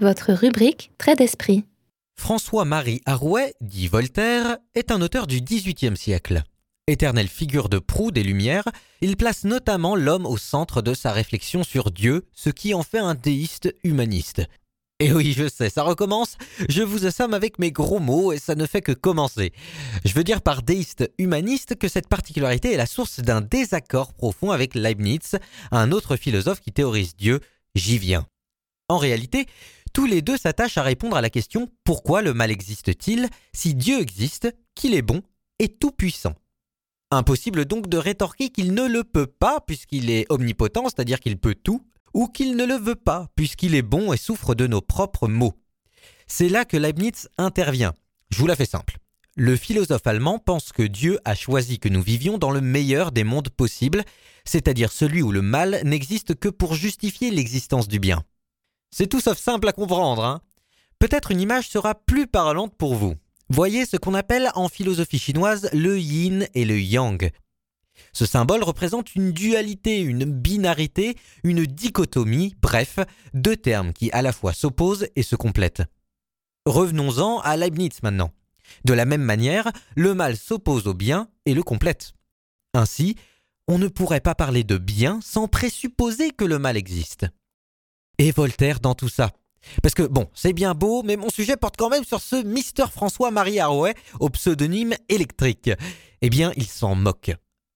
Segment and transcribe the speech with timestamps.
[0.00, 1.64] votre rubrique Trait d'esprit.
[2.16, 6.42] François-Marie Arouet, dit Voltaire, est un auteur du XVIIIe siècle.
[6.86, 8.68] Éternelle figure de proue des Lumières,
[9.00, 12.98] il place notamment l'homme au centre de sa réflexion sur Dieu, ce qui en fait
[12.98, 14.42] un déiste humaniste.
[14.98, 16.36] Et oui, je sais, ça recommence.
[16.68, 19.52] Je vous assomme avec mes gros mots et ça ne fait que commencer.
[20.04, 24.50] Je veux dire par déiste humaniste que cette particularité est la source d'un désaccord profond
[24.50, 25.38] avec Leibniz,
[25.70, 27.40] un autre philosophe qui théorise Dieu,
[27.74, 28.26] j'y viens.
[28.90, 29.46] En réalité,
[29.92, 34.00] tous les deux s'attachent à répondre à la question pourquoi le mal existe-t-il si Dieu
[34.00, 35.22] existe, qu'il est bon
[35.58, 36.34] et tout-puissant?
[37.10, 41.56] Impossible donc de rétorquer qu'il ne le peut pas puisqu'il est omnipotent, c'est-à-dire qu'il peut
[41.56, 45.28] tout, ou qu'il ne le veut pas puisqu'il est bon et souffre de nos propres
[45.28, 45.54] maux.
[46.26, 47.94] C'est là que Leibniz intervient.
[48.30, 48.98] Je vous la fais simple.
[49.36, 53.24] Le philosophe allemand pense que Dieu a choisi que nous vivions dans le meilleur des
[53.24, 54.04] mondes possibles,
[54.44, 58.22] c'est-à-dire celui où le mal n'existe que pour justifier l'existence du bien.
[58.90, 60.40] C'est tout sauf simple à comprendre, hein
[60.98, 63.14] Peut-être une image sera plus parlante pour vous.
[63.48, 67.30] Voyez ce qu'on appelle en philosophie chinoise le yin et le yang.
[68.12, 72.98] Ce symbole représente une dualité, une binarité, une dichotomie, bref,
[73.34, 75.82] deux termes qui à la fois s'opposent et se complètent.
[76.66, 78.32] Revenons-en à Leibniz maintenant.
[78.84, 82.12] De la même manière, le mal s'oppose au bien et le complète.
[82.74, 83.16] Ainsi,
[83.68, 87.26] on ne pourrait pas parler de bien sans présupposer que le mal existe.
[88.20, 89.30] Et Voltaire dans tout ça
[89.82, 92.84] parce que bon, c'est bien beau, mais mon sujet porte quand même sur ce Mister
[92.90, 95.70] François-Marie Arouet au pseudonyme électrique.
[96.20, 97.30] Eh bien, il s'en moque.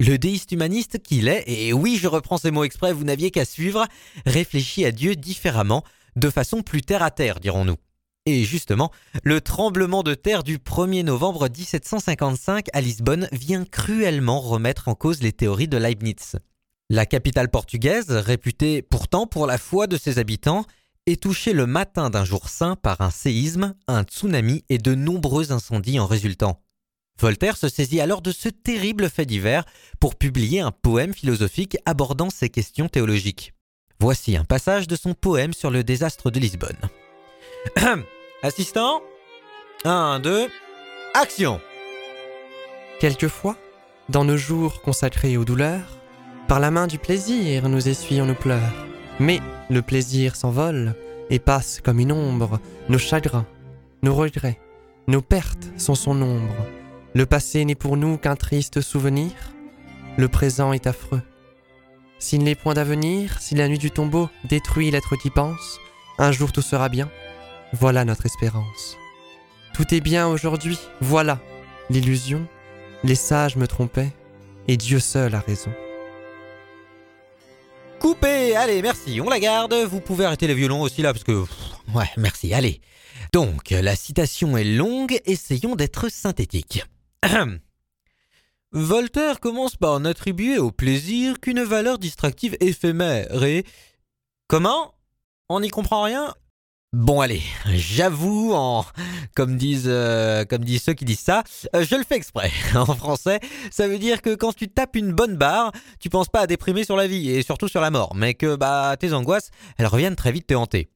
[0.00, 3.44] Le déiste humaniste qu'il est, et oui, je reprends ces mots exprès, vous n'aviez qu'à
[3.44, 3.86] suivre,
[4.26, 5.82] réfléchit à Dieu différemment,
[6.14, 7.76] de façon plus terre à terre, dirons-nous.
[8.26, 8.92] Et justement,
[9.24, 15.22] le tremblement de terre du 1er novembre 1755 à Lisbonne vient cruellement remettre en cause
[15.22, 16.36] les théories de Leibniz.
[16.90, 20.64] La capitale portugaise, réputée pourtant pour la foi de ses habitants,
[21.04, 25.52] est touché le matin d'un jour saint par un séisme, un tsunami et de nombreux
[25.52, 26.62] incendies en résultant.
[27.20, 29.64] Voltaire se saisit alors de ce terrible fait divers
[30.00, 33.52] pour publier un poème philosophique abordant ces questions théologiques.
[34.00, 36.78] Voici un passage de son poème sur le désastre de Lisbonne.
[38.42, 39.02] Assistant
[39.84, 40.48] 1, 2,
[41.12, 41.60] action
[42.98, 43.58] Quelquefois,
[44.08, 45.97] dans nos jours consacrés aux douleurs,
[46.48, 48.86] par la main du plaisir nous essuyons nos pleurs.
[49.20, 50.94] Mais le plaisir s'envole
[51.28, 52.58] et passe comme une ombre.
[52.88, 53.46] Nos chagrins,
[54.02, 54.58] nos regrets,
[55.06, 56.66] nos pertes sont son ombre.
[57.14, 59.32] Le passé n'est pour nous qu'un triste souvenir.
[60.16, 61.22] Le présent est affreux.
[62.18, 65.78] S'il n'est point d'avenir, si la nuit du tombeau détruit l'être qui pense,
[66.18, 67.10] un jour tout sera bien.
[67.72, 68.96] Voilà notre espérance.
[69.74, 71.38] Tout est bien aujourd'hui, voilà
[71.90, 72.46] l'illusion.
[73.04, 74.12] Les sages me trompaient,
[74.66, 75.70] et Dieu seul a raison.
[78.00, 78.54] Coupé.
[78.54, 79.74] Allez, merci, on la garde.
[79.74, 81.44] Vous pouvez arrêter les violons aussi là, parce que...
[81.94, 82.80] Ouais, merci, allez.
[83.32, 86.84] Donc, la citation est longue, essayons d'être synthétiques.
[88.72, 93.42] Voltaire commence par n'attribuer au plaisir qu'une valeur distractive éphémère.
[93.44, 93.64] Et...
[94.46, 94.94] Comment?
[95.48, 96.34] On n'y comprend rien?
[96.94, 98.82] Bon allez, j'avoue, en
[99.36, 100.42] comme disent euh,
[100.82, 101.44] ceux qui disent ça,
[101.76, 102.50] euh, je le fais exprès.
[102.74, 103.40] En français,
[103.70, 106.84] ça veut dire que quand tu tapes une bonne barre, tu penses pas à déprimer
[106.84, 110.16] sur la vie et surtout sur la mort, mais que bah tes angoisses, elles reviennent
[110.16, 110.88] très vite te hanter.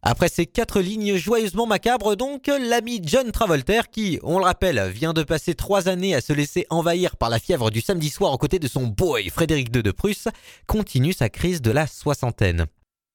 [0.00, 5.12] Après ces quatre lignes joyeusement macabres, donc, l'ami John Travolter, qui, on le rappelle, vient
[5.12, 8.38] de passer trois années à se laisser envahir par la fièvre du samedi soir aux
[8.38, 10.28] côtés de son boy Frédéric II de Prusse,
[10.66, 12.68] continue sa crise de la soixantaine.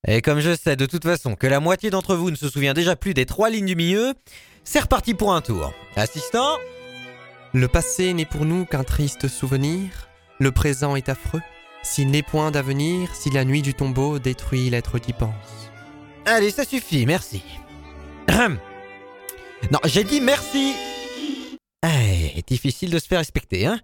[0.07, 2.73] Et comme je sais de toute façon que la moitié d'entre vous ne se souvient
[2.73, 4.13] déjà plus des trois lignes du milieu,
[4.63, 5.73] c'est reparti pour un tour.
[5.95, 6.57] Assistant
[7.53, 10.09] Le passé n'est pour nous qu'un triste souvenir,
[10.39, 11.41] le présent est affreux,
[11.83, 15.69] s'il n'est point d'avenir, si la nuit du tombeau détruit l'être qui pense.
[16.25, 17.43] Allez, ça suffit, merci.
[18.29, 20.73] non, j'ai dit merci.
[21.85, 23.79] Eh, difficile de se faire respecter, hein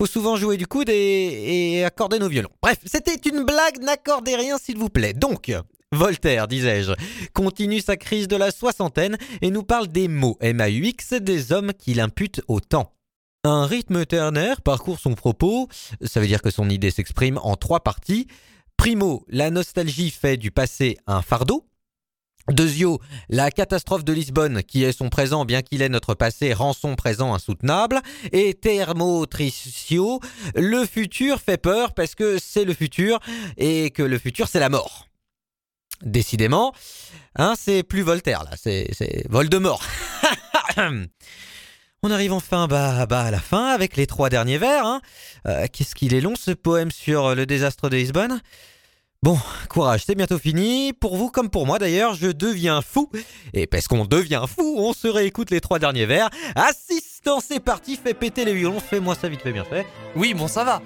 [0.00, 2.48] faut souvent jouer du coude et, accorder nos violons.
[2.62, 5.12] Bref, c'était une blague, n'accordez rien s'il vous plaît.
[5.12, 5.52] Donc,
[5.92, 6.92] Voltaire, disais-je,
[7.34, 12.00] continue sa crise de la soixantaine et nous parle des mots MAUX des hommes qu'il
[12.00, 12.94] impute au temps.
[13.44, 15.68] Un rythme ternaire parcourt son propos,
[16.00, 18.26] ça veut dire que son idée s'exprime en trois parties.
[18.78, 21.66] Primo, la nostalgie fait du passé un fardeau.
[22.52, 26.72] Deuxio, la catastrophe de Lisbonne, qui est son présent bien qu'il est notre passé, rend
[26.72, 28.00] son présent insoutenable.
[28.32, 30.20] Et Thermotricio,
[30.54, 33.18] le futur fait peur parce que c'est le futur
[33.56, 35.06] et que le futur c'est la mort.
[36.02, 36.72] Décidément,
[37.36, 39.82] hein, c'est plus Voltaire là, c'est, c'est Voldemort.
[42.02, 44.86] On arrive enfin bah, bah, à la fin avec les trois derniers vers.
[44.86, 45.02] Hein.
[45.46, 48.40] Euh, qu'est-ce qu'il est long ce poème sur le désastre de Lisbonne?
[49.22, 49.38] Bon,
[49.68, 50.94] courage, c'est bientôt fini.
[50.94, 53.10] Pour vous comme pour moi d'ailleurs, je deviens fou.
[53.52, 56.30] Et parce qu'on devient fou, on se réécoute les trois derniers vers.
[56.54, 59.86] Assistant, c'est parti, fais péter les violons, fais-moi ça vite fait bien fait.
[60.16, 60.80] Oui, bon, ça va.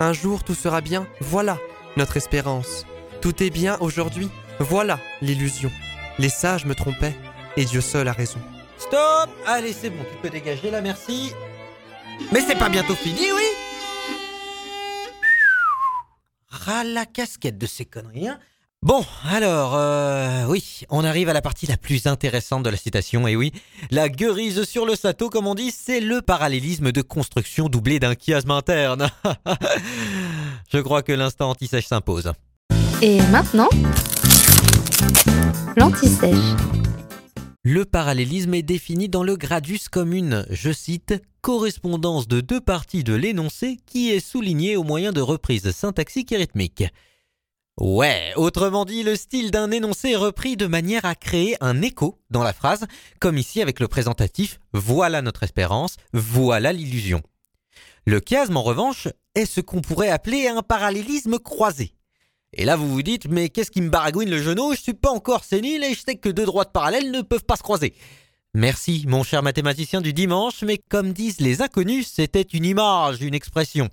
[0.00, 1.58] Un jour tout sera bien, voilà
[1.96, 2.86] notre espérance.
[3.20, 4.28] Tout est bien aujourd'hui,
[4.58, 5.70] voilà l'illusion.
[6.18, 7.14] Les sages me trompaient,
[7.56, 8.40] et Dieu seul a raison.
[8.78, 11.32] Stop Allez, c'est bon, tu peux dégager là, merci.
[12.32, 13.61] Mais c'est pas bientôt fini, oui
[16.84, 18.38] La casquette de ces conneries, hein
[18.82, 23.28] Bon, alors, euh, oui, on arrive à la partie la plus intéressante de la citation,
[23.28, 23.52] et oui,
[23.92, 28.14] la guerise sur le sato, comme on dit, c'est le parallélisme de construction doublé d'un
[28.14, 29.08] chiasme interne.
[30.72, 32.32] Je crois que l'instant anti-sèche s'impose.
[33.02, 33.68] Et maintenant,
[35.76, 36.81] l'anti-sèche.
[37.64, 43.04] Le parallélisme est défini dans le gradus comme une, je cite, correspondance de deux parties
[43.04, 46.82] de l'énoncé qui est soulignée au moyen de reprises syntaxiques et rythmiques.
[47.78, 52.18] Ouais, autrement dit, le style d'un énoncé est repris de manière à créer un écho
[52.30, 52.84] dans la phrase,
[53.20, 57.22] comme ici avec le présentatif Voilà notre espérance, voilà l'illusion.
[58.06, 59.06] Le chiasme, en revanche,
[59.36, 61.94] est ce qu'on pourrait appeler un parallélisme croisé.
[62.54, 64.74] Et là, vous vous dites, mais qu'est-ce qui me baragouine le genou?
[64.74, 67.56] Je suis pas encore sénile et je sais que deux droites parallèles ne peuvent pas
[67.56, 67.94] se croiser.
[68.54, 73.34] Merci, mon cher mathématicien du dimanche, mais comme disent les inconnus, c'était une image, une
[73.34, 73.88] expression.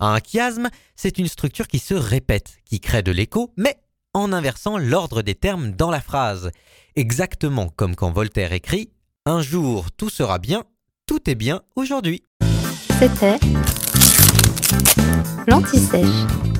[0.00, 3.76] Un chiasme, c'est une structure qui se répète, qui crée de l'écho, mais
[4.14, 6.50] en inversant l'ordre des termes dans la phrase.
[6.96, 8.90] Exactement comme quand Voltaire écrit
[9.26, 10.64] Un jour tout sera bien,
[11.06, 12.24] tout est bien aujourd'hui.
[12.98, 13.38] C'était
[15.46, 16.51] l'anti-sèche.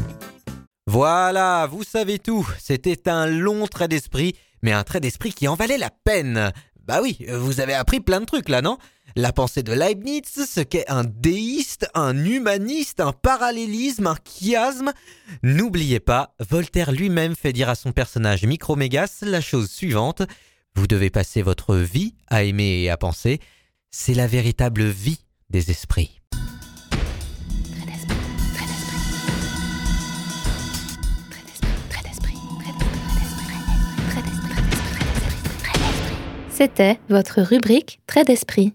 [0.92, 2.46] Voilà, vous savez tout.
[2.58, 6.52] C'était un long trait d'esprit, mais un trait d'esprit qui en valait la peine.
[6.84, 8.76] Bah oui, vous avez appris plein de trucs là, non?
[9.16, 14.92] La pensée de Leibniz, ce qu'est un déiste, un humaniste, un parallélisme, un chiasme.
[15.42, 20.20] N'oubliez pas, Voltaire lui-même fait dire à son personnage Micromégas la chose suivante.
[20.74, 23.40] Vous devez passer votre vie à aimer et à penser.
[23.90, 26.21] C'est la véritable vie des esprits.
[36.62, 38.72] C'était votre rubrique Trait d'esprit.